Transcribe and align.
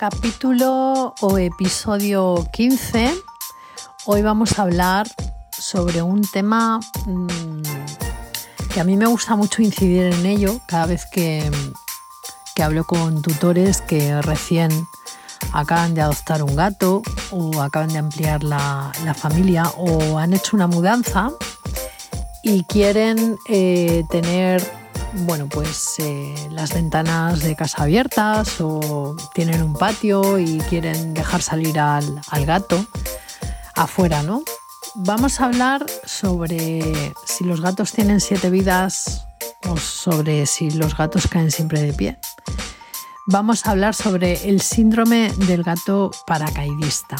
Capítulo 0.00 1.14
o 1.20 1.36
episodio 1.36 2.48
15. 2.54 3.12
Hoy 4.06 4.22
vamos 4.22 4.58
a 4.58 4.62
hablar 4.62 5.06
sobre 5.52 6.00
un 6.00 6.22
tema 6.22 6.80
mm, 7.04 7.62
que 8.72 8.80
a 8.80 8.84
mí 8.84 8.96
me 8.96 9.04
gusta 9.04 9.36
mucho 9.36 9.60
incidir 9.60 10.04
en 10.04 10.24
ello 10.24 10.58
cada 10.66 10.86
vez 10.86 11.04
que, 11.04 11.50
hablo 12.62 12.84
con 12.84 13.20
tutores 13.20 13.82
que 13.82 14.22
recién 14.22 14.70
acaban 15.52 15.92
de 15.92 16.00
adoptar 16.00 16.42
un 16.42 16.56
gato 16.56 17.02
o 17.30 17.60
acaban 17.60 17.92
de 17.92 17.98
ampliar 17.98 18.42
la, 18.42 18.92
familia 19.14 19.64
o 19.76 20.16
han 20.16 20.32
hecho 20.32 20.56
una 20.56 20.66
mudanza 20.66 21.30
y 22.42 22.64
quieren 22.64 23.36
eh, 23.50 24.04
tener 24.08 24.79
bueno, 25.12 25.48
pues 25.48 25.96
eh, 25.98 26.34
las 26.50 26.74
ventanas 26.74 27.40
de 27.40 27.56
casa 27.56 27.82
abiertas 27.82 28.60
o 28.60 29.16
tienen 29.34 29.62
un 29.62 29.74
patio 29.74 30.38
y 30.38 30.58
quieren 30.68 31.14
dejar 31.14 31.42
salir 31.42 31.78
al, 31.78 32.20
al 32.30 32.46
gato 32.46 32.84
afuera, 33.74 34.22
¿no? 34.22 34.42
Vamos 34.94 35.40
a 35.40 35.46
hablar 35.46 35.86
sobre 36.04 37.14
si 37.24 37.44
los 37.44 37.60
gatos 37.60 37.92
tienen 37.92 38.20
siete 38.20 38.50
vidas 38.50 39.26
o 39.68 39.76
sobre 39.76 40.46
si 40.46 40.70
los 40.70 40.96
gatos 40.96 41.26
caen 41.28 41.50
siempre 41.50 41.80
de 41.80 41.92
pie. 41.92 42.18
Vamos 43.26 43.66
a 43.66 43.70
hablar 43.70 43.94
sobre 43.94 44.48
el 44.48 44.60
síndrome 44.60 45.32
del 45.46 45.62
gato 45.62 46.10
paracaidista, 46.26 47.16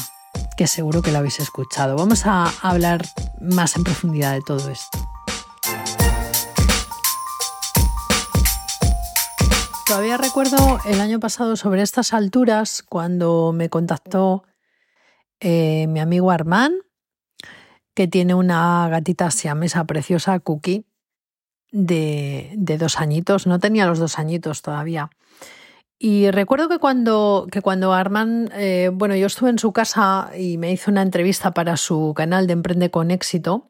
que 0.57 0.67
seguro 0.67 1.01
que 1.01 1.11
lo 1.11 1.19
habéis 1.19 1.39
escuchado. 1.39 1.95
Vamos 1.95 2.25
a 2.25 2.51
hablar 2.61 3.07
más 3.39 3.77
en 3.77 3.83
profundidad 3.83 4.33
de 4.33 4.41
todo 4.41 4.69
esto. 4.69 5.00
Todavía 9.91 10.15
recuerdo 10.15 10.79
el 10.85 11.01
año 11.01 11.19
pasado 11.19 11.57
sobre 11.57 11.81
estas 11.81 12.13
alturas 12.13 12.81
cuando 12.81 13.51
me 13.51 13.69
contactó 13.69 14.45
eh, 15.41 15.85
mi 15.87 15.99
amigo 15.99 16.31
Armán, 16.31 16.75
que 17.93 18.07
tiene 18.07 18.33
una 18.33 18.87
gatita 18.87 19.29
siamesa 19.31 19.83
preciosa, 19.83 20.39
Cookie, 20.39 20.85
de, 21.73 22.55
dos 22.79 23.01
añitos. 23.01 23.47
No 23.47 23.59
tenía 23.59 23.85
los 23.85 23.99
dos 23.99 24.17
añitos 24.17 24.61
todavía. 24.61 25.09
Y 25.99 26.31
recuerdo 26.31 26.69
que 26.69 26.79
cuando, 26.79 27.47
que 27.51 27.61
cuando 27.61 27.91
Armán, 27.91 28.49
eh, 28.53 28.91
bueno, 28.93 29.17
yo 29.17 29.27
estuve 29.27 29.49
en 29.49 29.59
su 29.59 29.73
casa 29.73 30.31
y 30.39 30.57
me 30.57 30.71
hizo 30.71 30.89
una 30.89 31.01
entrevista 31.01 31.51
para 31.51 31.75
su 31.75 32.13
canal 32.15 32.47
de 32.47 32.53
Emprende 32.53 32.91
con 32.91 33.11
Éxito, 33.11 33.67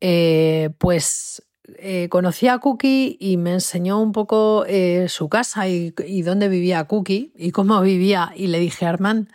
eh, 0.00 0.70
pues 0.78 1.42
eh, 1.78 2.08
conocí 2.08 2.48
a 2.48 2.58
Cookie 2.58 3.16
y 3.20 3.36
me 3.36 3.52
enseñó 3.52 4.00
un 4.00 4.12
poco 4.12 4.64
eh, 4.66 5.06
su 5.08 5.28
casa 5.28 5.68
y, 5.68 5.92
dónde 6.22 6.48
vivía 6.48 6.84
Cookie 6.84 7.32
y 7.36 7.52
cómo 7.52 7.80
vivía. 7.80 8.32
Y 8.34 8.48
le 8.48 8.58
dije, 8.58 8.84
Armand, 8.84 9.28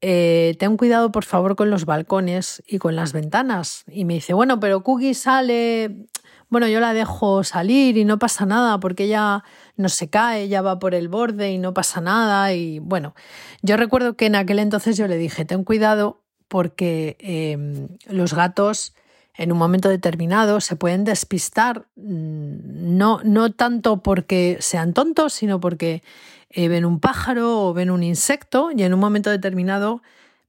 eh, 0.00 0.56
ten 0.58 0.78
cuidado 0.78 1.12
por 1.12 1.24
favor 1.24 1.56
con 1.56 1.70
los 1.70 1.84
balcones 1.84 2.62
y 2.66 2.78
con 2.78 2.96
las 2.96 3.12
ventanas. 3.12 3.84
Y 3.88 4.06
me 4.06 4.14
dice, 4.14 4.32
bueno, 4.32 4.58
pero 4.58 4.82
Cookie 4.82 5.12
sale, 5.12 6.06
bueno, 6.48 6.66
yo 6.66 6.80
la 6.80 6.94
dejo 6.94 7.44
salir 7.44 7.98
y 7.98 8.06
no 8.06 8.18
pasa 8.18 8.46
nada 8.46 8.80
porque 8.80 9.04
ella 9.04 9.44
no 9.76 9.90
se 9.90 10.08
cae, 10.08 10.44
ella 10.44 10.62
va 10.62 10.78
por 10.78 10.94
el 10.94 11.08
borde 11.08 11.52
y 11.52 11.58
no 11.58 11.74
pasa 11.74 12.00
nada. 12.00 12.54
Y 12.54 12.78
bueno, 12.78 13.14
yo 13.60 13.76
recuerdo 13.76 14.16
que 14.16 14.26
en 14.26 14.36
aquel 14.36 14.60
entonces 14.60 14.96
yo 14.96 15.06
le 15.06 15.18
dije, 15.18 15.44
ten 15.44 15.64
cuidado 15.64 16.22
porque 16.48 17.16
em, 17.20 17.88
los 18.06 18.34
gatos 18.34 18.94
en 19.36 19.52
un 19.52 19.58
momento 19.58 19.88
determinado 19.88 20.60
se 20.60 20.76
pueden 20.76 21.04
despistar, 21.04 21.86
mm, 21.96 22.96
no, 22.96 23.20
no 23.24 23.52
tanto 23.52 24.02
porque 24.02 24.58
sean 24.60 24.92
tontos, 24.92 25.32
sino 25.32 25.60
porque 25.60 26.02
eh, 26.50 26.68
ven 26.68 26.84
un 26.84 27.00
pájaro 27.00 27.68
o 27.68 27.72
ven 27.72 27.90
un 27.90 28.02
insecto 28.02 28.70
y 28.74 28.82
en 28.82 28.92
un 28.92 29.00
momento 29.00 29.30
determinado 29.30 30.02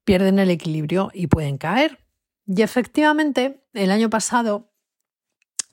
pierden 0.04 0.40
el 0.40 0.50
equilibrio 0.50 1.12
y 1.14 1.28
pueden 1.28 1.58
caer. 1.58 2.00
Y 2.48 2.64
efectivamente, 2.64 3.64
el 3.74 3.92
año 3.92 4.10
pasado, 4.10 4.72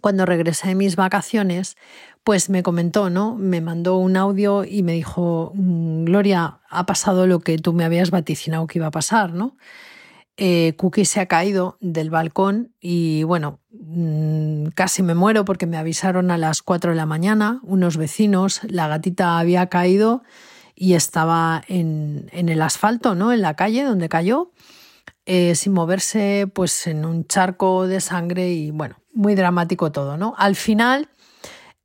cuando 0.01 0.27
regresé 0.27 0.69
de 0.69 0.75
mis 0.75 0.97
vacaciones, 0.97 1.77
pues 2.25 2.51
me 2.51 2.63
comentó, 2.63 3.09
¿no? 3.11 3.37
Me 3.37 3.61
mandó 3.61 3.97
un 3.97 4.17
audio 4.17 4.65
y 4.65 4.83
me 4.83 4.93
dijo, 4.93 5.53
mm, 5.55 6.05
Gloria, 6.05 6.61
ha 6.69 6.85
pasado 6.85 7.27
lo 7.27 7.41
que 7.41 7.59
tú 7.59 7.73
me 7.73 7.85
habías 7.85 8.11
vaticinado 8.11 8.67
que 8.67 8.79
iba 8.79 8.89
a 8.89 8.93
pasar, 8.93 9.33
¿no? 9.33 9.57
Eh, 10.41 10.75
Cookie 10.77 11.05
se 11.05 11.19
ha 11.19 11.27
caído 11.27 11.79
del 11.81 12.11
balcón 12.11 12.73
y 12.81 13.25
bueno, 13.25 13.59
mm, 13.73 14.67
casi 14.69 15.03
me 15.03 15.17
muero 15.17 15.45
porque 15.45 15.67
me 15.67 15.77
avisaron 15.77 16.31
a 16.31 16.39
las 16.39 16.63
4 16.63 16.93
de 16.93 16.97
la 16.97 17.07
mañana 17.07 17.59
unos 17.65 17.97
vecinos, 17.97 18.61
la 18.63 18.87
gatita 18.87 19.41
había 19.41 19.67
caído 19.67 20.23
y 20.77 20.95
estaba 20.95 21.65
en, 21.67 22.31
el 22.31 22.63
asfalto, 22.63 23.17
¿no? 23.17 23.33
En 23.33 23.43
la 23.43 23.55
calle 23.55 23.83
donde 23.83 24.09
cayó, 24.09 24.53
eh, 25.27 25.57
sin 25.57 25.73
moverse, 25.73 26.49
pues 26.55 26.87
en 26.87 27.05
un 27.05 27.27
charco 27.27 27.89
de 27.89 28.01
sangre 28.01 28.53
y 28.53 28.71
bueno, 28.71 28.95
muy 29.13 29.35
dramático 29.35 29.91
todo, 29.91 30.17
¿no? 30.17 30.35
Al 30.39 30.55
final, 30.55 31.09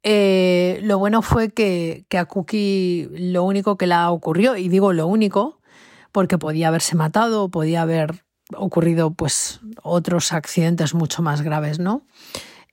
eh, 0.03 0.79
lo 0.83 0.99
bueno 0.99 1.23
fue 1.23 1.49
que, 1.49 2.05
que 2.07 2.19
a 2.19 2.25
Cookie 2.25 3.09
lo 3.13 3.45
único 3.45 3.77
que 3.77 3.87
le 3.87 3.95
ocurrió, 3.95 4.55
y 4.57 4.69
digo 4.69 4.93
lo 4.93 5.07
único, 5.07 5.59
porque 6.11 6.37
podía 6.37 6.67
haberse 6.67 6.95
matado, 6.95 7.49
podía 7.49 7.81
haber 7.81 8.23
ocurrido 8.57 9.13
pues 9.13 9.59
otros 9.81 10.33
accidentes 10.33 10.93
mucho 10.93 11.21
más 11.21 11.41
graves, 11.41 11.79
¿no? 11.79 12.05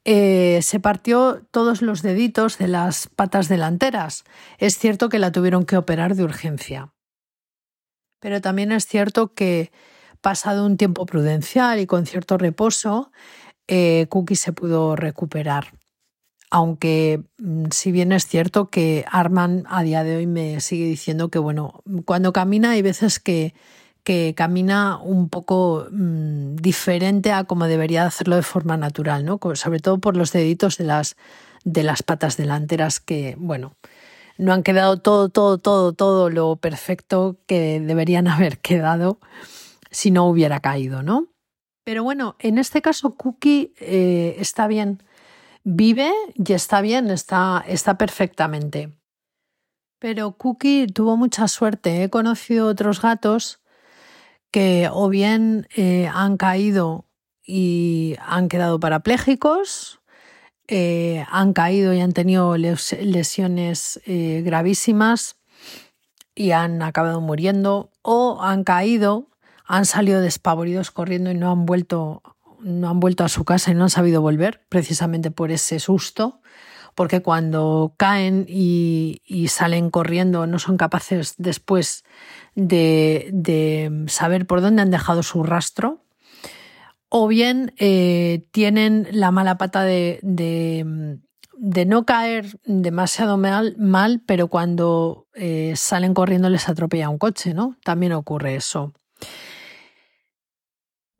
Eh, 0.05 0.61
se 0.63 0.81
partió 0.81 1.43
todos 1.51 1.83
los 1.83 2.03
deditos 2.03 2.59
de 2.59 2.69
las 2.69 3.07
patas 3.07 3.49
delanteras. 3.49 4.25
Es 4.59 4.79
cierto 4.79 5.09
que 5.09 5.19
la 5.19 5.33
tuvieron 5.33 5.67
que 5.67 5.77
operar 5.77 6.15
de 6.15 6.25
urgencia. 6.25 6.93
Pero 8.19 8.41
también 8.41 8.73
es 8.73 8.87
cierto 8.87 9.35
que 9.35 9.73
pasado 10.21 10.67
un 10.67 10.77
tiempo 10.77 11.07
prudencial 11.07 11.81
y 11.81 11.87
con 11.87 12.07
cierto 12.07 12.39
reposo, 12.39 13.11
eh, 13.69 14.07
Cookie 14.09 14.37
se 14.37 14.53
pudo 14.53 14.97
recuperar. 14.97 15.73
Aunque 16.51 17.23
mm, 17.39 17.67
si 17.71 17.93
bien 17.93 18.13
es 18.13 18.27
cierto 18.27 18.71
que 18.71 19.05
Arman 19.11 19.65
a 19.69 19.83
día 19.83 20.03
de 20.03 20.17
hoy 20.17 20.27
me 20.27 20.61
sigue 20.61 20.87
diciendo 20.87 21.31
que 21.31 21.39
bueno, 21.39 21.83
cuando 22.05 22.33
camina 22.33 22.71
hay 22.73 22.83
veces 22.83 23.21
que 23.21 23.55
que 24.03 24.35
camina 24.37 24.99
un 24.99 25.29
poco 25.29 25.87
mm, 25.91 26.57
diferente 26.57 27.33
a 27.33 27.45
como 27.45 27.67
debería 27.67 28.07
hacerlo 28.07 28.37
de 28.37 28.43
forma 28.43 28.77
natural, 28.77 29.25
¿no? 29.25 29.39
sobre 29.55 29.81
todo 29.81 29.99
por 29.99 30.17
los 30.17 30.33
deditos 30.33 30.79
de 30.79 30.85
las, 30.85 31.17
de 31.65 31.83
las 31.83 32.03
patas 32.03 32.37
delanteras 32.37 33.01
que, 33.01 33.37
bueno, 33.39 33.77
no 34.39 34.53
han 34.53 34.63
quedado 34.63 34.99
todo, 34.99 35.29
todo, 35.29 35.59
todo, 35.59 35.93
todo 35.93 36.31
lo 36.31 36.57
perfecto 36.57 37.37
que 37.47 37.81
deberían 37.81 38.29
haber 38.29 38.59
quedado 38.59 39.19
si 39.91 40.11
no 40.11 40.27
hubiera 40.27 40.61
caído, 40.61 41.03
¿no? 41.03 41.27
Pero 41.85 42.05
bueno, 42.05 42.37
en 42.39 42.59
este 42.59 42.83
caso 42.83 43.17
Cookie 43.17 43.75
eh, 43.81 44.37
está 44.39 44.67
bien, 44.67 45.03
vive 45.65 46.13
y 46.35 46.53
está 46.53 46.81
bien, 46.81 47.11
está, 47.11 47.65
está 47.67 47.99
perfectamente. 47.99 48.93
Pero 49.99 50.33
Cookie 50.33 50.87
tuvo 50.87 51.17
mucha 51.17 51.47
suerte. 51.49 52.03
He 52.03 52.11
conocido 52.11 52.69
otros 52.69 53.03
gatos 53.03 53.60
que 54.51 54.89
o 54.93 55.09
bien 55.09 55.69
eh, 55.77 56.09
han 56.13 56.37
caído 56.37 57.07
y 57.45 58.17
han 58.21 58.49
quedado 58.49 58.81
parapléjicos, 58.81 60.01
eh, 60.69 61.25
han 61.31 61.53
caído 61.53 61.93
y 61.93 62.01
han 62.01 62.13
tenido 62.13 62.57
lesiones 62.57 64.01
eh, 64.07 64.43
gravísimas 64.45 65.37
y 66.35 66.53
han 66.53 66.83
acabado 66.83 67.21
muriendo, 67.21 67.91
o 68.03 68.41
han 68.41 68.65
caído, 68.65 69.29
han 69.65 69.85
salido 69.85 70.21
despavoridos 70.21 70.91
corriendo 70.91 71.31
y 71.31 71.35
no 71.35 71.51
han 71.51 71.67
vuelto, 71.67 72.23
no 72.61 72.89
han 72.89 73.01
vuelto 73.01 73.25
a 73.25 73.29
su 73.29 73.45
casa 73.45 73.73
y 73.73 73.75
no 73.75 73.85
han 73.85 73.91
sabido 73.91 74.23
volver, 74.23 74.65
precisamente 74.69 75.31
por 75.31 75.51
ese 75.51 75.81
susto 75.81 76.41
porque 76.95 77.23
cuando 77.23 77.95
caen 77.97 78.47
y, 78.49 79.23
salen 79.49 79.91
corriendo 79.91 80.47
no 80.47 80.59
son 80.59 80.77
capaces 80.77 81.35
después 81.39 82.05
de, 82.55 84.05
saber 84.09 84.47
por 84.47 84.61
dónde 84.61 84.83
han 84.83 84.91
dejado 84.91 85.23
su 85.23 85.43
rastro, 85.43 86.05
o 87.09 87.27
bien 87.27 87.75
eh, 87.79 88.47
tienen 88.53 89.09
la 89.11 89.31
mala 89.31 89.59
pata 89.59 89.83
de, 89.83 90.21
no 91.87 92.07
caer 92.07 92.59
demasiado 92.65 93.37
mal, 93.37 93.75
mal 93.79 94.23
pero 94.25 94.49
cuando 94.49 95.27
eh, 95.35 95.73
salen 95.77 96.15
corriendo 96.15 96.49
les 96.49 96.69
atropella 96.69 97.09
un 97.09 97.19
coche, 97.19 97.55
¿no? 97.55 97.77
También 97.83 98.13
ocurre 98.13 98.55
eso. 98.55 98.93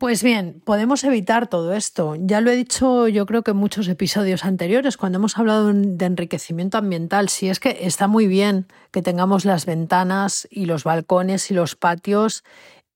Pues 0.01 0.23
bien, 0.23 0.63
podemos 0.65 1.05
evitar 1.05 1.47
todo 1.47 1.75
esto. 1.75 2.17
Ya 2.19 2.41
lo 2.41 2.51
he 2.51 2.57
dicho 2.57 3.07
yo 3.07 3.27
creo 3.27 3.43
que 3.43 3.51
en 3.51 3.59
muchos 3.59 3.87
episodios 3.87 4.47
anteriores, 4.47 4.97
cuando 4.97 5.19
hemos 5.19 5.37
hablado 5.37 5.71
de 5.75 6.07
enriquecimiento 6.07 6.79
ambiental, 6.79 7.29
si 7.29 7.51
es 7.51 7.61
que 7.61 7.81
está 7.83 8.09
muy 8.09 8.27
bien 8.27 8.67
que 8.93 9.03
tengamos 9.03 9.45
las 9.45 9.67
ventanas 9.67 10.49
y 10.51 10.65
los 10.65 10.85
balcones 10.85 11.51
y 11.51 11.55
los 11.55 11.77
patios 11.77 12.45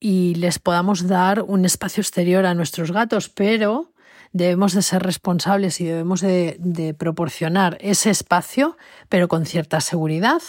y 0.01 0.37
les 0.37 0.59
podamos 0.59 1.07
dar 1.07 1.43
un 1.43 1.67
espacio 1.67 2.01
exterior 2.01 2.47
a 2.47 2.55
nuestros 2.55 2.91
gatos, 2.91 3.29
pero 3.29 3.93
debemos 4.33 4.73
de 4.73 4.81
ser 4.81 5.03
responsables 5.03 5.83
y 5.83 5.85
debemos 5.85 6.23
de, 6.23 6.97
proporcionar 6.99 7.77
ese 7.83 8.09
espacio, 8.09 8.79
pero 9.11 9.29
con 9.29 9.45
cierta 9.45 9.83
seguridad. 9.83 10.41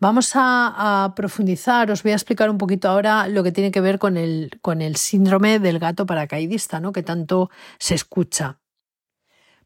Vamos 0.00 0.32
a, 0.34 1.12
profundizar, 1.16 1.90
os 1.90 2.02
voy 2.02 2.12
a 2.12 2.14
explicar 2.14 2.50
un 2.50 2.58
poquito 2.58 2.88
ahora 2.88 3.28
lo 3.28 3.42
que 3.42 3.52
tiene 3.52 3.70
que 3.70 3.80
ver 3.80 3.98
con 3.98 4.16
el, 4.16 4.58
con 4.62 4.82
el 4.82 4.96
síndrome 4.96 5.58
del 5.58 5.78
gato 5.78 6.06
paracaidista, 6.06 6.80
¿no? 6.80 6.92
que 6.92 7.02
tanto 7.02 7.50
se 7.78 7.94
escucha. 7.94 8.58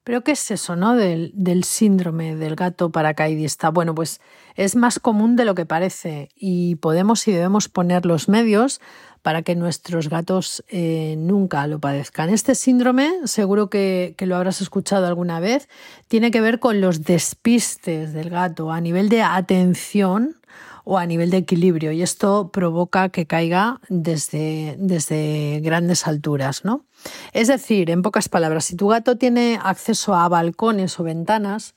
Pero 0.04 0.25
¿qué 0.25 0.32
es 0.32 0.50
eso, 0.50 0.75
no? 0.75 0.96
Del, 0.96 1.31
del, 1.32 1.62
síndrome 1.62 2.34
del 2.34 2.56
gato 2.56 2.90
paracaidista. 2.90 3.70
Bueno, 3.70 3.94
pues 3.94 4.20
es 4.56 4.75
más 4.75 4.99
común 4.99 5.37
de 5.37 5.44
lo 5.44 5.54
que 5.54 5.64
parece 5.64 6.28
y 6.34 6.75
podemos 6.76 7.28
y 7.28 7.32
debemos 7.32 7.69
poner 7.69 8.05
los 8.05 8.28
medios 8.28 8.81
para 9.22 9.42
que 9.42 9.54
nuestros 9.54 10.08
gatos 10.08 10.64
eh, 10.69 11.14
nunca 11.16 11.66
lo 11.66 11.78
padezcan. 11.78 12.28
Este 12.28 12.54
síndrome, 12.54 13.10
seguro 13.24 13.70
que, 13.70 14.14
lo 14.19 14.36
habrás 14.36 14.60
escuchado 14.60 15.06
alguna 15.06 15.40
vez, 15.40 15.69
tiene 16.08 16.30
que 16.30 16.40
ver 16.40 16.58
con 16.58 16.80
los 16.80 17.04
despistes 17.04 18.12
del 18.12 18.30
gato 18.30 18.72
a 18.72 18.80
nivel 18.80 19.08
de 19.08 19.22
atención 19.22 20.36
o 20.84 20.98
a 20.98 21.06
nivel 21.06 21.30
de 21.30 21.36
equilibrio 21.36 21.92
y 21.92 22.02
esto 22.02 22.50
provoca 22.52 23.08
que 23.08 23.26
caiga 23.26 23.80
desde, 23.88 24.74
desde 24.78 25.60
grandes 25.62 26.08
alturas. 26.08 26.64
¿no? 26.64 26.84
Es 27.32 27.46
decir, 27.46 27.90
en 27.90 28.02
pocas 28.02 28.28
palabras, 28.28 28.64
si 28.64 28.76
tu 28.76 28.88
gato 28.88 29.16
tiene 29.16 29.60
acceso 29.62 30.14
a 30.14 30.28
balcones 30.28 30.98
o 30.98 31.04
ventanas, 31.04 31.76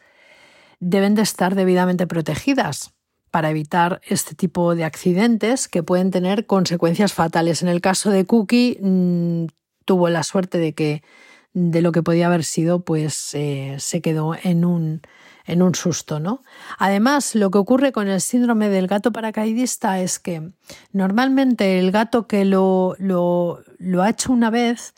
deben 0.80 1.13
de 1.13 1.21
estar 1.21 1.53
debidamente 1.53 2.07
protegidas 2.07 2.94
para 3.35 3.49
evitar 3.49 3.99
este 4.07 4.33
tipo 4.33 4.75
de 4.75 4.85
accidentes 4.85 5.67
que 5.67 5.83
pueden 5.83 6.09
tener 6.09 6.45
consecuencias 6.45 7.11
fatales. 7.11 7.61
En 7.61 7.67
el 7.67 7.81
caso 7.81 8.09
de 8.09 8.25
Cookie 8.25 8.79
mm, 8.81 9.47
tuvo 9.83 10.07
la 10.07 10.23
suerte 10.23 10.57
de 10.57 10.73
que 10.73 11.03
de 11.51 11.81
lo 11.81 11.91
que 11.91 12.01
podía 12.01 12.27
haber 12.27 12.45
sido, 12.45 12.85
pues 12.85 13.31
eh, 13.33 13.75
se 13.77 14.01
quedó 14.01 14.37
en 14.41 14.63
un, 14.63 15.01
en 15.45 15.61
un 15.61 15.75
susto, 15.75 16.21
¿no? 16.21 16.43
Además, 16.77 17.35
lo 17.35 17.51
que 17.51 17.57
ocurre 17.57 17.91
con 17.91 18.07
el 18.07 18.21
síndrome 18.21 18.69
del 18.69 18.87
gato 18.87 19.11
paracaidista 19.11 19.99
es 19.99 20.17
que 20.17 20.53
normalmente 20.93 21.77
el 21.77 21.91
gato 21.91 22.27
que 22.27 22.45
lo, 22.45 22.95
lo, 22.99 23.61
ha 24.01 24.09
hecho 24.11 24.31
una 24.31 24.49
vez 24.49 24.93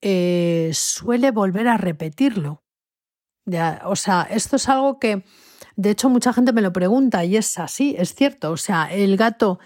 eh, 0.00 0.70
suele 0.74 1.32
volver 1.32 1.66
a 1.66 1.76
repetirlo. 1.76 2.62
o 3.84 3.96
sea, 3.96 4.28
esto 4.30 4.54
es 4.54 4.68
algo 4.68 5.00
que 5.00 5.24
de 5.76 5.90
hecho, 5.90 6.08
mucha 6.08 6.32
gente 6.32 6.52
me 6.52 6.62
lo 6.62 6.72
pregunta 6.72 7.24
y 7.24 7.36
es 7.36 7.58
así, 7.58 7.94
es 7.98 8.14
cierto. 8.14 8.50
O 8.50 8.56
sea, 8.56 8.92
el 8.92 9.16
gato 9.16 9.58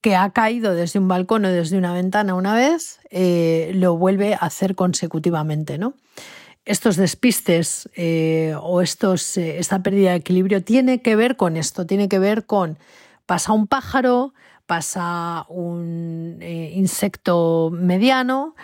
que 0.00 0.16
ha 0.16 0.30
caído 0.30 0.74
desde 0.74 0.98
un 0.98 1.08
balcón 1.08 1.44
o 1.44 1.50
desde 1.50 1.76
una 1.76 1.92
ventana 1.92 2.34
una 2.34 2.54
vez, 2.54 3.00
eh, 3.10 3.72
lo 3.74 3.96
vuelve 3.96 4.34
a 4.34 4.38
hacer 4.38 4.74
consecutivamente, 4.74 5.78
¿no? 5.78 5.94
Estos 6.64 6.96
despistes 6.96 7.88
eh, 7.96 8.54
o 8.60 8.80
estos, 8.80 9.36
eh, 9.36 9.58
esta 9.58 9.82
pérdida 9.82 10.10
de 10.10 10.16
equilibrio 10.16 10.62
tiene 10.62 11.02
que 11.02 11.16
ver 11.16 11.36
con 11.36 11.56
esto, 11.56 11.86
tiene 11.86 12.08
que 12.08 12.18
ver 12.18 12.46
con 12.46 12.78
pasa 13.26 13.52
un 13.52 13.66
pájaro, 13.66 14.34
pasa 14.66 15.46
un 15.48 16.38
insecto 16.42 17.70
mediano 17.72 18.54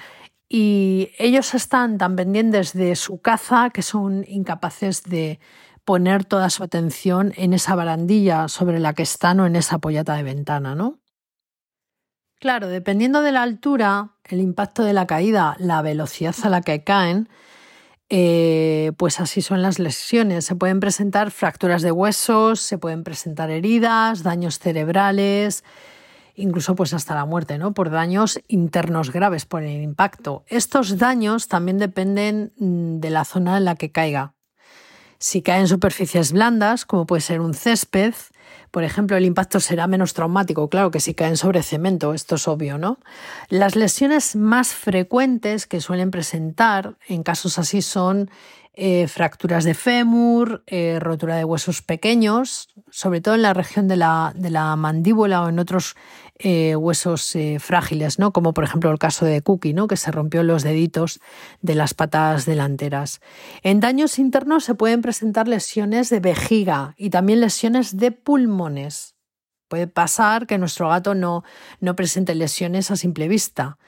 y 0.49 1.11
ellos 1.19 1.55
están 1.55 1.99
tan 1.99 2.17
pendientes 2.17 2.73
de 2.73 2.97
su 2.97 3.21
caza 3.21 3.71
que 3.71 3.83
son 3.83 4.25
incapaces 4.29 5.03
de 5.03 5.41
poner 5.87 6.25
toda 6.25 6.51
su 6.51 6.65
atención 6.65 7.33
en 7.37 7.55
esa 7.55 7.75
barandilla 7.77 8.49
sobre 8.49 8.81
la 8.81 8.93
que 8.93 9.05
están 9.05 9.41
o 9.41 9.47
en 9.47 9.57
esa 9.57 9.79
pollata 9.79 10.17
de 10.17 10.25
ventana, 10.25 10.75
¿no? 10.75 10.99
Claro, 12.39 12.69
dependiendo 12.69 13.23
de 13.23 13.33
la 13.33 13.43
altura, 13.43 14.11
el 14.25 14.41
impacto 14.41 14.83
de 14.83 14.93
la 14.93 15.07
caída, 15.07 15.57
la 15.59 15.81
velocidad 15.81 16.35
a 16.43 16.51
la 16.51 16.61
que 16.61 16.85
caen, 16.85 17.29
eh, 18.09 18.93
pues 18.99 19.21
así 19.21 19.41
son 19.41 19.63
las 19.63 19.79
lesiones. 19.79 20.45
Se 20.45 20.57
pueden 20.57 20.81
presentar 20.81 21.31
fracturas 21.31 21.83
de 21.83 21.93
huesos, 21.93 22.61
se 22.61 22.79
pueden 22.79 23.05
presentar 23.05 23.51
heridas, 23.51 24.25
daños 24.25 24.59
cerebrales, 24.59 25.65
incluso 26.35 26.75
pues 26.75 26.95
hasta 26.95 27.15
la 27.15 27.25
muerte, 27.25 27.59
¿no? 27.59 27.75
Por 27.75 27.91
daños 27.91 28.41
internos 28.49 29.13
graves 29.13 29.47
por 29.47 29.63
el 29.63 29.83
impacto. 29.83 30.45
Estos 30.49 30.99
daños 30.99 31.47
también 31.47 31.79
dependen 31.79 32.53
mm, 32.59 32.99
de 32.99 33.11
la 33.11 33.25
zona 33.25 33.57
en 33.57 33.65
la 33.65 33.77
que 33.77 33.93
caiga. 33.93 34.36
Si 35.19 35.43
cae 35.43 35.61
en 35.61 35.69
superficies 35.69 36.33
blandas, 36.33 36.85
como 36.85 37.07
puede 37.07 37.23
ser 37.23 37.41
un 37.41 37.55
césped, 37.55 38.15
por 38.71 38.85
ejemplo, 38.85 39.17
el 39.17 39.25
impacto 39.25 39.61
será 39.61 39.87
menos 39.87 40.13
traumático, 40.13 40.69
claro 40.69 40.91
que 40.91 41.01
si 41.01 41.15
caen 41.15 41.37
sobre 41.37 41.63
cemento, 41.63 42.13
esto 42.13 42.35
es 42.35 42.47
obvio, 42.47 42.79
¿no? 42.79 42.99
Las 43.49 43.75
lesiones 43.77 44.37
más 44.37 44.75
frecuentes 44.75 45.67
que 45.67 45.81
suelen 45.81 46.11
presentar 46.11 46.97
en 47.09 47.23
casos 47.23 47.59
así 47.59 47.81
son 47.81 48.31
eh, 48.79 49.09
fracturas 49.09 49.65
de 49.65 49.73
fémur, 49.73 50.63
eh, 50.67 50.99
rotura 51.01 51.37
de 51.37 51.45
huesos 51.45 51.81
pequeños, 51.81 52.69
sobre 52.91 53.23
todo 53.23 53.35
en 53.35 53.41
la 53.41 53.55
región 53.55 53.89
de 53.89 53.97
la, 53.97 54.35
de 54.37 54.51
la 54.51 54.77
mandíbula 54.77 55.43
o 55.43 55.49
en 55.49 55.59
otros 55.59 55.97
eh, 56.39 56.77
huesos 56.77 57.35
frágiles, 57.59 58.19
¿no? 58.19 58.35
como 58.35 58.53
por 58.53 58.65
ejemplo 58.65 58.91
el 58.91 58.99
caso 58.99 59.25
de 59.25 59.41
Cookie, 59.41 59.73
¿no? 59.73 59.87
que 59.87 59.97
se 59.97 60.11
rompió 60.11 60.43
los 60.43 60.63
deditos 60.63 61.21
de 61.63 61.75
las 61.75 61.95
patas 61.95 62.45
delanteras. 62.45 63.23
En 63.63 63.81
daños 63.81 64.19
internos 64.19 64.65
se 64.65 64.75
pueden 64.75 65.01
presentar 65.01 65.49
lesiones 65.49 66.11
de 66.11 66.21
vejiga 66.21 66.95
y 66.99 67.09
también 67.09 67.41
lesiones 67.41 67.97
de 67.97 68.13
pulmones. 68.13 69.15
Puede 69.69 69.87
pasar 69.87 70.47
que 70.47 70.59
nuestro 70.59 70.91
gato 70.91 71.15
no, 71.15 71.45
no 71.81 71.97
presente 71.97 72.35
lesiones 72.35 72.91
a 72.91 72.97
simple 72.97 73.27
vista 73.27 73.79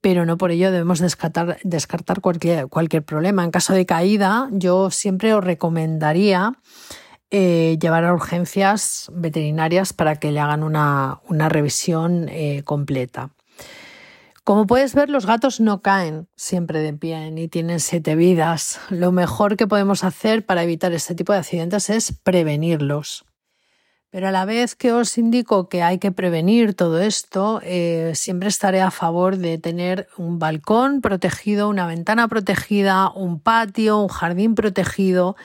pero 0.00 0.24
no 0.26 0.38
por 0.38 0.50
ello 0.50 0.70
debemos 0.70 0.98
descartar, 0.98 1.58
descartar 1.62 2.20
cualquier, 2.20 2.68
cualquier 2.68 3.02
problema. 3.02 3.44
En 3.44 3.50
caso 3.50 3.74
de 3.74 3.86
caída, 3.86 4.48
yo 4.52 4.90
siempre 4.90 5.34
os 5.34 5.44
recomendaría 5.44 6.54
eh, 7.32 7.78
llevar 7.80 8.04
a 8.04 8.12
urgencias 8.12 9.08
veterinarias 9.14 9.92
para 9.92 10.16
que 10.16 10.32
le 10.32 10.40
hagan 10.40 10.64
una, 10.64 11.20
revisión 11.48 12.28
eh, 12.28 12.62
completa. 12.64 13.30
Como 14.42 14.66
puedes 14.66 14.96
ver, 14.96 15.10
los 15.10 15.26
gatos 15.26 15.60
no 15.60 15.80
caen 15.80 16.26
siempre 16.34 16.80
de 16.80 16.92
pie 16.92 17.30
ni 17.30 17.46
tienen 17.46 17.78
siete 17.78 18.16
vidas. 18.16 18.80
Lo 18.88 19.12
mejor 19.12 19.56
que 19.56 19.68
podemos 19.68 20.02
hacer 20.02 20.44
para 20.44 20.64
evitar 20.64 20.92
este 20.92 21.14
tipo 21.14 21.32
de 21.32 21.38
accidentes 21.38 21.88
es 21.88 22.12
prevenirlos. 22.24 23.26
Pero 24.10 24.26
a 24.26 24.32
la 24.32 24.44
vez 24.44 24.74
que 24.74 24.92
os 24.92 25.16
indico 25.18 25.68
que 25.68 25.82
hay 25.82 25.98
que 25.98 26.10
prevenir 26.10 26.74
todo 26.74 26.98
esto, 26.98 27.60
eh, 27.62 28.10
siempre 28.14 28.48
estaré 28.48 28.80
a 28.80 28.90
favor 28.90 29.36
de 29.36 29.56
tener 29.56 30.08
un 30.16 30.40
balcón 30.40 31.00
protegido, 31.00 31.68
una 31.68 31.86
ventana 31.86 32.26
protegida, 32.26 33.10
un 33.10 33.38
patio, 33.38 34.00
un 34.00 34.08
jardín 34.08 34.56
protegido, 34.56 35.36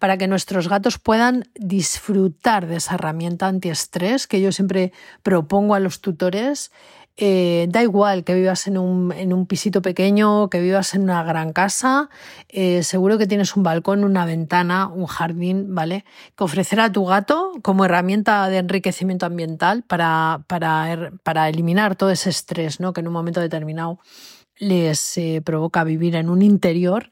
para 0.00 0.16
que 0.16 0.26
nuestros 0.26 0.68
gatos 0.68 0.98
puedan 0.98 1.48
disfrutar 1.54 2.66
de 2.66 2.76
esa 2.76 2.96
herramienta 2.96 3.46
antiestrés 3.46 4.26
que 4.26 4.40
yo 4.40 4.50
siempre 4.50 4.92
propongo 5.22 5.74
a 5.74 5.80
los 5.80 6.00
tutores 6.00 6.72
eh, 7.20 7.66
da 7.68 7.82
igual 7.82 8.22
que 8.22 8.32
vivas 8.32 8.68
en 8.68 8.78
un, 8.78 9.10
en 9.10 9.32
un, 9.32 9.46
pisito 9.46 9.82
pequeño, 9.82 10.48
que 10.50 10.60
vivas 10.60 10.94
en 10.94 11.02
una 11.02 11.24
gran 11.24 11.52
casa, 11.52 12.10
eh, 12.48 12.84
seguro 12.84 13.18
que 13.18 13.26
tienes 13.26 13.56
un 13.56 13.64
balcón, 13.64 14.04
una 14.04 14.24
ventana, 14.24 14.86
un 14.86 15.06
jardín, 15.06 15.74
¿vale? 15.74 16.04
Que 16.36 16.44
ofrecer 16.44 16.78
a 16.78 16.92
tu 16.92 17.04
gato 17.06 17.54
como 17.60 17.84
herramienta 17.84 18.48
de 18.48 18.58
enriquecimiento 18.58 19.26
ambiental 19.26 19.82
para, 19.82 20.44
para, 20.46 20.92
er, 20.92 21.12
para 21.24 21.48
eliminar 21.48 21.96
todo 21.96 22.10
ese 22.10 22.30
estrés, 22.30 22.78
¿no? 22.78 22.92
Que 22.92 23.00
en 23.00 23.08
un 23.08 23.14
momento 23.14 23.40
determinado 23.40 23.98
les 24.56 25.18
eh, 25.18 25.42
provoca 25.44 25.82
vivir 25.82 26.14
en 26.14 26.30
un 26.30 26.40
interior. 26.40 27.10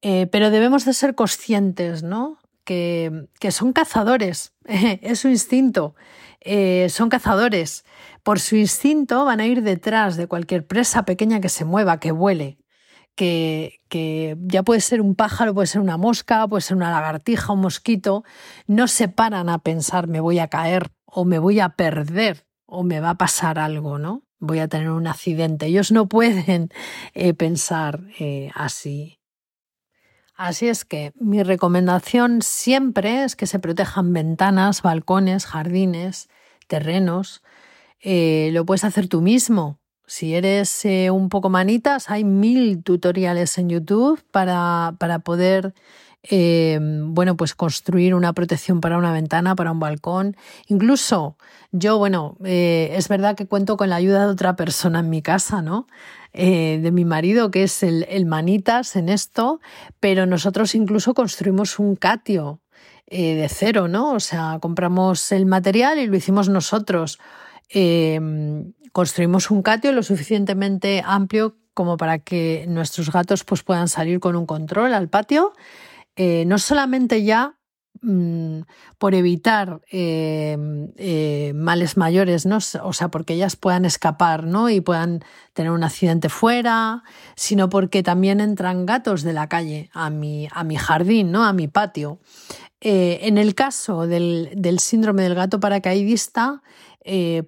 pero 0.00 0.50
debemos 0.50 0.84
de 0.84 0.92
ser 0.92 1.14
conscientes, 1.14 2.02
¿no? 2.02 2.38
Que, 2.64 3.28
que 3.38 3.52
son 3.52 3.72
cazadores, 3.72 4.54
es 4.64 5.20
su 5.20 5.28
instinto. 5.28 5.94
Son 6.88 7.08
cazadores 7.08 7.84
por 8.22 8.40
su 8.40 8.56
instinto 8.56 9.24
van 9.24 9.40
a 9.40 9.46
ir 9.46 9.62
detrás 9.62 10.16
de 10.16 10.26
cualquier 10.26 10.66
presa 10.66 11.04
pequeña 11.04 11.40
que 11.40 11.48
se 11.48 11.64
mueva, 11.64 12.00
que 12.00 12.12
vuele, 12.12 12.58
que, 13.14 13.80
que, 13.88 14.36
ya 14.42 14.62
puede 14.62 14.80
ser 14.80 15.00
un 15.00 15.14
pájaro, 15.14 15.54
puede 15.54 15.66
ser 15.66 15.80
una 15.80 15.96
mosca, 15.96 16.46
puede 16.48 16.62
ser 16.62 16.76
una 16.76 16.90
lagartija, 16.90 17.52
un 17.52 17.60
mosquito, 17.60 18.24
no 18.66 18.88
se 18.88 19.08
paran 19.08 19.48
a 19.48 19.58
pensar 19.58 20.08
me 20.08 20.20
voy 20.20 20.38
a 20.38 20.48
caer 20.48 20.90
o 21.04 21.24
me 21.24 21.38
voy 21.38 21.60
a 21.60 21.70
perder 21.70 22.46
o 22.66 22.82
me 22.82 23.00
va 23.00 23.10
a 23.10 23.14
pasar 23.14 23.58
algo, 23.58 23.98
¿no? 23.98 24.24
Voy 24.38 24.58
a 24.58 24.68
tener 24.68 24.90
un 24.90 25.06
accidente. 25.06 25.66
Ellos 25.66 25.92
no 25.92 26.08
pueden 26.08 26.70
eh, 27.14 27.32
pensar 27.32 28.02
eh, 28.18 28.50
así. 28.54 29.15
Así 30.36 30.68
es 30.68 30.84
que 30.84 31.12
mi 31.18 31.42
recomendación 31.42 32.42
siempre 32.42 33.24
es 33.24 33.36
que 33.36 33.46
se 33.46 33.58
protejan 33.58 34.12
ventanas, 34.12 34.82
balcones, 34.82 35.46
jardines, 35.46 36.28
terrenos, 36.66 37.42
eh, 38.00 38.50
lo 38.52 38.66
puedes 38.66 38.84
hacer 38.84 39.08
tú 39.08 39.22
mismo. 39.22 39.78
Si 40.06 40.34
eres 40.34 40.84
eh, 40.84 41.10
un 41.10 41.30
poco 41.30 41.48
manitas, 41.48 42.10
hay 42.10 42.24
mil 42.24 42.82
tutoriales 42.82 43.56
en 43.56 43.70
YouTube 43.70 44.22
para, 44.30 44.94
para 44.98 45.20
poder 45.20 45.74
eh, 46.22 46.78
bueno, 46.80 47.36
pues 47.36 47.54
construir 47.54 48.14
una 48.14 48.32
protección 48.32 48.80
para 48.80 48.98
una 48.98 49.12
ventana, 49.12 49.56
para 49.56 49.72
un 49.72 49.80
balcón. 49.80 50.36
Incluso 50.66 51.38
yo, 51.72 51.98
bueno, 51.98 52.36
es 52.44 53.08
verdad 53.08 53.36
que 53.36 53.46
cuento 53.46 53.76
con 53.76 53.88
la 53.90 53.96
ayuda 53.96 54.26
de 54.26 54.32
otra 54.32 54.54
persona 54.54 55.00
en 55.00 55.08
mi 55.10 55.22
casa, 55.22 55.62
¿no? 55.62 55.86
Eh, 56.38 56.80
de 56.82 56.92
mi 56.92 57.06
marido, 57.06 57.50
que 57.50 57.62
es 57.62 57.82
el, 57.82 58.04
el, 58.10 58.26
manitas 58.26 58.94
en 58.94 59.08
esto, 59.08 59.58
pero 60.00 60.26
nosotros 60.26 60.74
incluso 60.74 61.14
construimos 61.14 61.78
un 61.78 61.96
catio 61.96 62.60
de 63.08 63.48
cero, 63.48 63.86
¿no? 63.86 64.12
O 64.14 64.20
sea, 64.20 64.58
compramos 64.60 65.30
el 65.30 65.46
material 65.46 66.00
y 66.00 66.08
lo 66.08 66.16
hicimos 66.16 66.48
nosotros. 66.48 67.18
construimos 68.92 69.50
un 69.50 69.62
catio 69.62 69.92
lo 69.92 70.02
suficientemente 70.02 71.02
amplio 71.06 71.56
como 71.72 71.96
para 71.96 72.18
que 72.18 72.66
nuestros 72.68 73.12
gatos 73.12 73.44
pues, 73.44 73.62
puedan 73.62 73.86
salir 73.88 74.18
con 74.18 74.34
un 74.34 74.44
control 74.44 74.92
al 74.92 75.08
patio 75.08 75.52
eh, 76.16 76.44
no 76.46 76.58
solamente 76.58 77.22
ya 77.24 77.58
mm, 78.02 78.60
por 78.98 79.14
evitar 79.14 79.80
eh, 79.90 80.56
eh, 80.96 81.52
males 81.54 81.96
mayores, 81.96 82.46
¿no? 82.46 82.58
O 82.82 82.92
sea, 82.92 83.08
porque 83.08 83.34
ellas 83.34 83.56
puedan 83.56 83.84
escapar, 83.84 84.44
¿no? 84.44 84.70
Y 84.70 84.80
puedan 84.80 85.24
tener 85.52 85.72
un 85.72 85.84
accidente 85.84 86.28
fuera, 86.28 87.02
sino 87.34 87.68
porque 87.68 88.02
también 88.02 88.40
entran 88.40 88.86
gatos 88.86 89.22
de 89.22 89.32
la 89.32 89.48
calle 89.48 89.90
a 89.92 90.10
mi, 90.10 90.48
a 90.52 90.64
mi 90.64 90.76
jardín, 90.76 91.32
¿no? 91.32 91.44
A 91.44 91.52
mi 91.52 91.68
patio. 91.68 92.18
en 92.80 93.38
el 93.38 93.54
caso 93.54 94.06
del, 94.06 94.50
del, 94.54 94.78
síndrome 94.78 95.22
del 95.22 95.34
gato 95.34 95.58
paracaidista, 95.58 96.62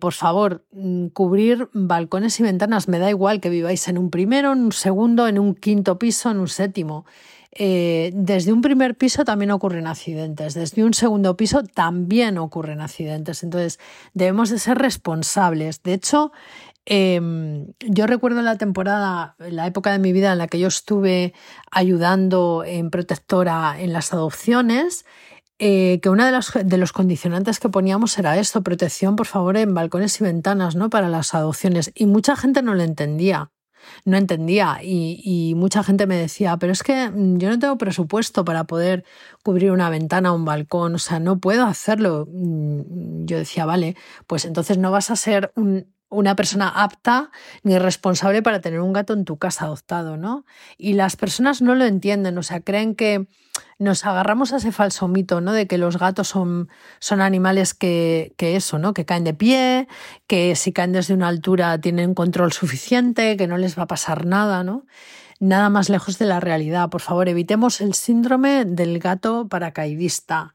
por 0.01 0.13
favor, 0.13 0.65
mm, 0.73 1.09
cubrir 1.09 1.69
balcones 1.73 2.41
y 2.41 2.43
ventanas. 2.43 2.89
Me 2.89 2.99
da 2.99 3.11
igual 3.11 3.41
que 3.41 3.51
viváis 3.51 3.89
en 3.89 3.99
un 3.99 4.11
primero, 4.11 4.53
en 4.53 4.61
un 4.61 4.73
segundo, 4.73 5.29
en 5.29 5.39
un 5.39 5.55
quinto 5.55 5.99
piso, 5.99 6.31
en 6.31 6.39
un 6.39 6.49
séptimo. 6.49 7.05
Eh, 7.53 8.11
desde 8.15 8.53
un 8.53 8.61
primer 8.61 8.97
piso 8.97 9.25
también 9.25 9.51
ocurren 9.51 9.87
accidentes, 9.87 10.55
desde 10.55 10.85
un 10.85 10.93
segundo 10.95 11.37
piso 11.37 11.63
también 11.63 12.39
ocurren 12.39 12.81
accidentes. 12.81 13.43
Entonces, 13.43 13.79
debemos 14.15 14.51
de 14.51 14.59
ser 14.59 14.79
responsables. 14.79 15.83
De 15.83 15.95
hecho, 15.95 16.33
em, 16.85 17.73
yo 17.81 18.07
recuerdo 18.07 18.43
la 18.43 18.57
temporada, 18.59 19.37
la 19.39 19.67
época 19.67 19.93
de 19.93 19.99
mi 19.99 20.13
vida 20.13 20.33
en 20.33 20.39
la 20.39 20.49
que 20.49 20.59
yo 20.59 20.69
estuve 20.69 21.35
ayudando 21.71 22.65
en 22.67 22.91
protectora 22.91 23.77
en 23.81 23.93
las 23.93 24.13
adopciones, 24.13 25.05
eh, 25.59 25.99
que 26.03 26.09
uno 26.11 26.25
de 26.25 26.33
los, 26.33 26.53
de 26.53 26.79
los 26.79 26.93
condicionantes 26.93 27.59
que 27.61 27.69
poníamos 27.69 28.17
era 28.19 28.39
esto, 28.39 28.63
protección, 28.63 29.17
por 29.17 29.27
favor, 29.27 29.57
en 29.57 29.75
balcones 29.75 30.21
y 30.21 30.25
ventanas, 30.25 30.77
¿no? 30.77 30.91
Para 30.91 31.09
las 31.09 31.35
adopciones. 31.35 31.91
Y 31.95 32.07
mucha 32.07 32.37
gente 32.37 32.63
no 32.63 32.75
lo 32.75 32.83
entendía 32.85 33.51
no 34.05 34.17
entendía 34.17 34.79
y, 34.83 35.55
mucha 35.57 35.83
gente 35.83 36.07
me 36.07 36.17
decía, 36.17 36.57
pero 36.57 36.73
es 36.73 36.83
que 36.83 37.11
mm, 37.11 37.39
yo 37.39 37.49
no 37.51 37.59
tengo 37.59 37.79
presupuesto 37.79 38.45
para 38.45 38.65
poder 38.65 39.05
cubrir 39.43 39.73
una 39.73 39.91
ventana 39.91 40.33
o 40.33 40.37
un 40.37 40.45
balcón, 40.45 40.95
o 40.95 40.99
sea, 40.99 41.21
no 41.21 41.39
puedo 41.39 41.65
hacerlo. 41.65 42.27
Mm, 42.31 43.25
yo 43.27 43.39
decía, 43.39 43.65
vale, 43.67 43.97
pues 44.27 44.45
entonces 44.45 44.79
no 44.79 44.91
vas 44.91 45.11
a 45.11 45.17
ser 45.17 45.53
una 46.11 46.37
persona 46.37 46.69
apta 46.69 47.31
ni 47.63 47.79
responsable 47.79 48.43
para 48.43 48.61
tener 48.61 48.81
un 48.81 48.93
gato 48.93 49.13
en 49.13 49.25
tu 49.25 49.37
casa 49.37 49.67
adoptado, 49.67 50.17
¿no? 50.17 50.45
Y 50.77 50.95
las 50.95 51.17
personas 51.17 51.61
no 51.63 51.75
lo 51.75 51.85
entienden, 51.85 52.39
o 52.39 52.43
sea, 52.43 52.61
creen 52.61 52.95
que 52.95 53.27
nos 53.79 54.05
agarramos 54.05 54.53
a 54.53 54.57
ese 54.57 54.73
falso 54.73 55.07
mito, 55.09 55.41
¿no? 55.41 55.53
De 55.53 55.67
que 55.67 55.79
los 55.79 55.99
gatos 55.99 56.29
son, 56.29 56.69
son 56.99 57.21
animales 57.21 57.75
que, 57.75 58.35
que, 58.37 58.57
eso, 58.57 58.79
¿no? 58.79 58.95
Que 58.95 59.05
caen 59.05 59.25
de 59.25 59.35
pie, 59.35 59.89
que 60.27 60.57
si 60.57 60.73
caen 60.73 60.93
desde 60.93 61.15
una 61.15 61.29
altura 61.29 61.81
tienen 61.81 62.15
control 62.15 62.53
suficiente, 62.53 63.37
que 63.37 63.47
no 63.47 63.57
les 63.59 63.79
va 63.79 63.85
a 63.85 63.89
pasar 63.89 64.27
nada, 64.27 64.65
¿no? 64.65 64.85
Nada 65.41 65.71
más 65.71 65.89
lejos 65.89 66.19
de 66.19 66.27
la 66.27 66.41
realidad. 66.41 66.89
Por 66.91 67.01
favor, 67.01 67.29
evitemos 67.29 67.81
el 67.81 67.95
síndrome 67.95 68.65
del 68.65 68.99
gato 68.99 69.47
paracaidista. 69.49 70.55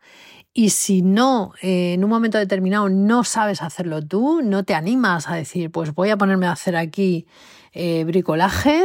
Y 0.55 0.69
si 0.69 1.01
no, 1.01 1.53
eh, 1.63 1.93
en 1.93 2.03
un 2.03 2.11
momento 2.11 2.37
determinado 2.37 2.87
no 2.87 3.23
sabes 3.23 3.63
hacerlo 3.63 4.05
tú, 4.05 4.41
no 4.43 4.63
te 4.63 4.75
animas 4.75 5.27
a 5.27 5.35
decir, 5.35 5.71
pues 5.71 5.95
voy 5.95 6.11
a 6.11 6.17
ponerme 6.17 6.45
a 6.45 6.51
hacer 6.51 6.75
aquí 6.75 7.25
eh, 7.71 8.03
bricolaje, 8.03 8.83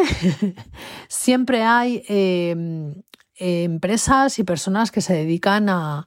siempre 1.08 1.64
hay 1.64 2.02
eh, 2.08 2.94
empresas 3.36 4.38
y 4.38 4.44
personas 4.44 4.90
que 4.90 5.02
se 5.02 5.12
dedican 5.12 5.68
a, 5.68 6.06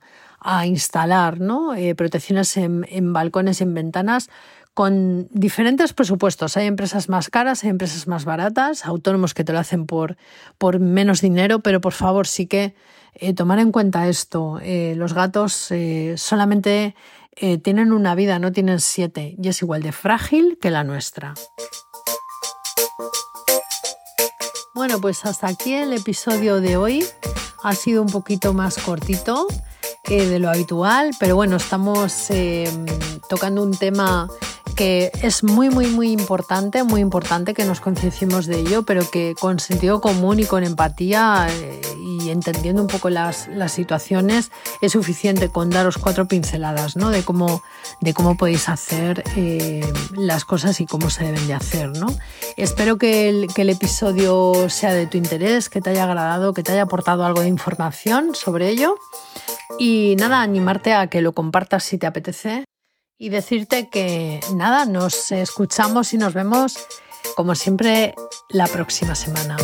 instalar 0.65 1.39
¿no? 1.39 1.75
Protecciones 1.95 2.57
en, 2.57 3.13
balcones 3.13 3.59
y 3.59 3.63
en 3.63 3.75
ventanas 3.75 4.27
con 4.73 5.27
diferentes 5.29 5.93
presupuestos. 5.93 6.57
Hay 6.57 6.65
empresas 6.65 7.09
más 7.09 7.29
caras, 7.29 7.63
hay 7.63 7.69
empresas 7.69 8.07
más 8.07 8.25
baratas, 8.25 8.87
autónomos 8.87 9.35
que 9.35 9.43
te 9.43 9.53
lo 9.53 9.59
hacen 9.59 9.85
por, 9.85 10.17
por 10.57 10.79
menos 10.79 11.21
dinero, 11.21 11.59
pero 11.59 11.79
por 11.79 11.93
favor 11.93 12.25
sí 12.25 12.47
que 12.47 12.73
eh, 13.13 13.33
tomar 13.33 13.59
en 13.59 13.71
cuenta 13.71 14.07
esto. 14.07 14.59
Eh, 14.61 14.93
los 14.95 15.13
gatos 15.13 15.71
solamente 16.15 16.95
tienen 17.63 17.91
una 17.91 18.13
vida, 18.13 18.37
no 18.39 18.51
tienen 18.51 18.79
siete, 18.79 19.35
y 19.41 19.47
es 19.47 19.61
igual 19.61 19.81
de 19.81 19.91
frágil 19.91 20.59
que 20.61 20.69
la 20.69 20.83
nuestra. 20.83 21.33
Bueno, 24.73 24.99
pues 25.01 25.25
hasta 25.25 25.47
aquí 25.47 25.73
el 25.73 25.93
episodio 25.93 26.61
de 26.61 26.77
hoy. 26.77 27.05
Ha 27.63 27.75
sido 27.75 28.01
un 28.01 28.09
poquito 28.09 28.53
más 28.53 28.77
cortito 28.77 29.47
eh, 30.05 30.25
de 30.25 30.39
lo 30.39 30.49
habitual, 30.49 31.11
pero 31.19 31.35
bueno, 31.35 31.57
estamos 31.57 32.31
em, 32.31 32.85
tocando 33.29 33.61
un 33.61 33.77
tema 33.77 34.27
que 34.81 35.11
es 35.21 35.43
muy, 35.43 35.69
muy, 35.69 35.85
muy 35.85 36.11
importante, 36.11 36.83
muy 36.83 37.01
importante 37.01 37.53
que 37.53 37.65
nos 37.65 37.79
concienciemos 37.79 38.47
de 38.47 38.61
ello, 38.61 38.81
pero 38.81 39.07
que 39.07 39.35
con 39.39 39.59
sentido 39.59 40.01
común 40.01 40.39
y 40.39 40.45
con 40.45 40.63
empatía 40.63 41.45
eh, 41.51 41.81
y 42.01 42.31
entendiendo 42.31 42.81
un 42.81 42.87
poco 42.87 43.11
las, 43.11 43.47
las, 43.49 43.73
situaciones 43.73 44.49
es 44.81 44.93
suficiente 44.93 45.49
con 45.49 45.69
daros 45.69 45.99
cuatro 45.99 46.27
pinceladas 46.27 46.95
¿no? 46.95 47.11
de, 47.11 47.21
cómo, 47.21 47.61
de 47.99 48.15
cómo 48.15 48.37
podéis 48.37 48.69
hacer 48.69 49.23
eh, 49.35 49.85
las 50.15 50.45
cosas 50.45 50.81
y 50.81 50.87
cómo 50.87 51.11
se 51.11 51.25
deben 51.25 51.45
de 51.45 51.53
hacer. 51.53 51.89
¿no? 51.89 52.07
Espero 52.57 52.97
que 52.97 53.29
el, 53.29 53.53
que 53.53 53.61
el 53.61 53.69
episodio 53.69 54.67
sea 54.67 54.95
de 54.95 55.05
tu 55.05 55.15
interés, 55.15 55.69
que 55.69 55.81
te 55.81 55.91
haya 55.91 56.05
agradado, 56.05 56.55
que 56.55 56.63
te 56.63 56.71
haya 56.71 56.81
aportado 56.81 57.23
algo 57.23 57.41
de 57.41 57.49
información 57.49 58.33
sobre 58.33 58.69
ello. 58.69 58.95
Y 59.77 60.15
nada, 60.17 60.41
animarte 60.41 60.93
a 60.93 61.05
que 61.05 61.21
lo 61.21 61.33
compartas 61.33 61.83
si 61.83 61.99
te 61.99 62.07
apetece 62.07 62.65
y 63.21 63.29
decirte 63.29 63.87
que 63.87 64.39
nada, 64.55 64.85
nos 64.85 65.31
escuchamos 65.31 66.11
y 66.11 66.17
nos 66.17 66.33
vemos 66.33 66.75
como 67.35 67.53
siempre 67.53 68.15
la 68.49 68.65
próxima 68.65 69.13
semana. 69.13 69.57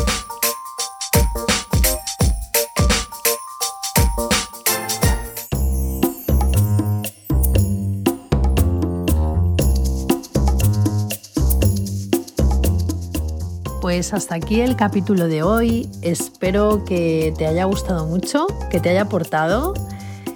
Pues 13.81 14.13
hasta 14.13 14.35
aquí 14.35 14.61
el 14.61 14.75
capítulo 14.75 15.27
de 15.27 15.41
hoy. 15.41 15.89
Espero 16.03 16.85
que 16.85 17.33
te 17.39 17.47
haya 17.47 17.65
gustado 17.65 18.05
mucho, 18.05 18.45
que 18.69 18.79
te 18.79 18.89
haya 18.89 19.01
aportado 19.01 19.73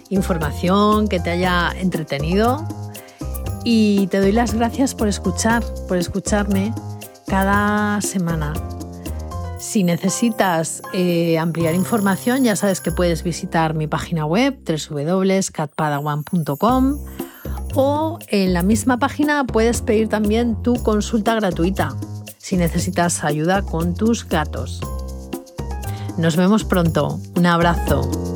información, 0.09 1.07
que 1.07 1.19
te 1.19 1.29
haya 1.29 1.71
entretenido 1.77 2.80
y 3.63 4.07
te 4.07 4.19
doy 4.19 4.31
las 4.31 4.53
gracias 4.53 4.95
por 4.95 5.07
escuchar, 5.07 5.63
por 5.87 5.97
escucharme 5.97 6.73
cada 7.27 8.01
semana. 8.01 8.53
Si 9.59 9.83
necesitas 9.83 10.81
eh, 10.93 11.37
ampliar 11.37 11.75
información, 11.75 12.43
ya 12.43 12.55
sabes 12.55 12.81
que 12.81 12.91
puedes 12.91 13.21
visitar 13.23 13.75
mi 13.75 13.85
página 13.87 14.25
web 14.25 14.57
www.catpadawan.com 14.65 16.97
o 17.75 18.19
en 18.27 18.53
la 18.53 18.63
misma 18.63 18.97
página 18.97 19.45
puedes 19.45 19.81
pedir 19.81 20.09
también 20.09 20.61
tu 20.61 20.73
consulta 20.81 21.35
gratuita 21.35 21.95
si 22.37 22.57
necesitas 22.57 23.23
ayuda 23.23 23.61
con 23.61 23.93
tus 23.93 24.27
gatos. 24.27 24.81
Nos 26.17 26.35
vemos 26.35 26.63
pronto. 26.63 27.19
Un 27.35 27.45
abrazo. 27.45 28.30